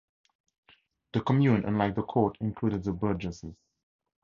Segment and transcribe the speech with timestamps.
[1.13, 3.53] The Commune, unlike the Court, included the burgesses.